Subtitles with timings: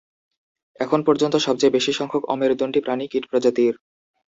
[0.79, 3.73] এখন পর্যন্ত সবচেয়ে বেশি সংখ্যক অমেরুদণ্ডী প্রাণী কীট প্রজাতির।